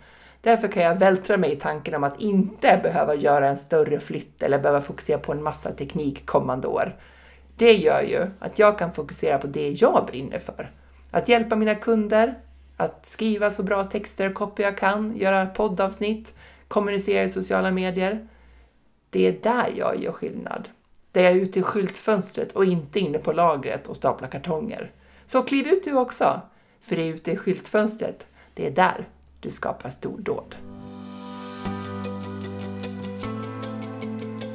[0.40, 4.42] Därför kan jag vältra mig i tanken om att inte behöva göra en större flytt
[4.42, 6.96] eller behöva fokusera på en massa teknik kommande år.
[7.56, 10.70] Det gör ju att jag kan fokusera på det jag brinner för.
[11.10, 12.34] Att hjälpa mina kunder,
[12.76, 16.34] att skriva så bra texter och kopior jag kan, göra poddavsnitt,
[16.68, 18.28] kommunicera i sociala medier.
[19.10, 20.68] Det är där jag gör skillnad.
[21.16, 24.92] Där jag är ute i skyltfönstret och inte inne på lagret och staplar kartonger.
[25.26, 26.40] Så kliv ut du också!
[26.80, 29.08] För det är ute i skyltfönstret, det är där
[29.40, 30.56] du skapar stordåd.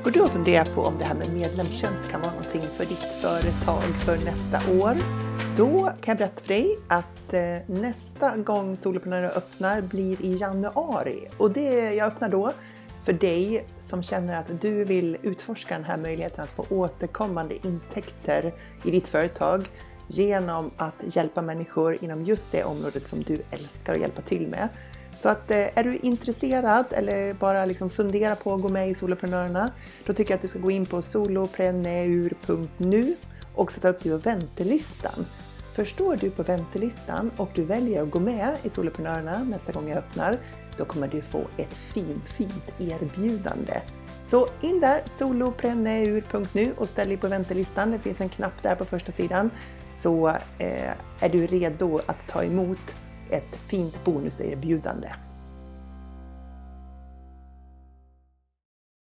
[0.04, 3.14] Går du och funderar på om det här med medlemstjänst kan vara någonting för ditt
[3.22, 4.98] företag för nästa år?
[5.58, 11.28] Då kan jag berätta för dig att eh, nästa gång Soloprenörer öppnar blir i januari
[11.38, 12.54] och det jag öppnar då
[13.04, 18.54] för dig som känner att du vill utforska den här möjligheten att få återkommande intäkter
[18.84, 19.70] i ditt företag
[20.08, 24.70] genom att hjälpa människor inom just det området som du älskar att hjälpa till med.
[25.18, 28.96] Så att eh, är du intresserad eller bara liksom funderar på att gå med i
[28.96, 29.72] Soloprenörerna,
[30.06, 33.16] då tycker jag att du ska gå in på solopreneur.nu
[33.56, 35.26] och sätta upp dig på väntelistan.
[35.74, 39.98] Förstår du på väntelistan och du väljer att gå med i Soloprenörerna nästa gång jag
[39.98, 40.40] öppnar,
[40.78, 43.82] då kommer du få ett fint, fint erbjudande.
[44.24, 47.92] Så in där, solopreneur.nu och ställ dig på väntelistan.
[47.92, 49.50] Det finns en knapp där på första sidan.
[49.88, 52.96] Så eh, är du redo att ta emot
[53.30, 55.10] ett fint bonuserbjudande.